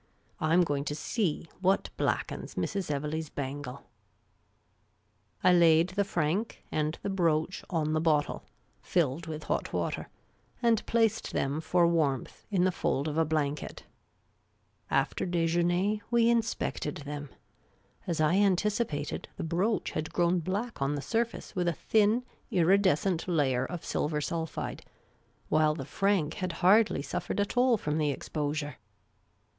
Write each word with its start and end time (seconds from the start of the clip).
I 0.39 0.53
'm 0.53 0.63
going 0.63 0.83
to 0.85 0.95
see 0.95 1.47
what 1.59 1.91
blackens 1.95 2.55
Mrs. 2.55 2.89
Evelegh's 2.89 3.29
bangle." 3.29 3.83
I 5.43 5.53
laid 5.53 5.89
the 5.89 6.03
franc 6.03 6.63
and 6.71 6.97
the 7.03 7.09
brooch 7.11 7.63
on 7.69 7.93
the 7.93 8.01
bottle, 8.01 8.43
filled 8.81 9.27
with 9.27 9.43
I 9.43 9.53
lo 9.53 9.57
Miss 9.59 9.67
Caylcy's 9.67 9.67
Adventures 9.67 9.71
hot 9.71 9.73
water, 9.77 10.09
and 10.63 10.85
placed 10.87 11.33
them 11.33 11.61
for 11.61 11.85
warmth 11.85 12.47
in 12.49 12.63
the 12.63 12.71
fold 12.71 13.07
of 13.07 13.19
a 13.19 13.25
blanket. 13.25 13.85
After 14.89 15.27
dSjc 15.27 15.69
finer, 15.69 16.03
we 16.09 16.29
inspected 16.31 16.97
them. 17.05 17.29
As 18.07 18.19
I 18.19 18.37
antici 18.37 18.87
pated, 18.87 19.27
the 19.37 19.43
brooch 19.43 19.91
had 19.91 20.11
grown 20.11 20.39
black 20.39 20.81
on 20.81 20.95
the 20.95 21.03
surface 21.03 21.55
with 21.55 21.67
a 21.67 21.73
thin 21.73 22.23
iridescent 22.49 23.27
layer 23.27 23.65
of 23.65 23.85
silver 23.85 24.19
sulphide, 24.19 24.83
while 25.49 25.75
the 25.75 25.85
franc 25.85 26.33
had 26.33 26.53
hardly 26.65 27.03
suffered 27.03 27.39
at 27.39 27.55
all 27.55 27.77
from 27.77 27.99
the 27.99 28.09
exposure. 28.09 28.77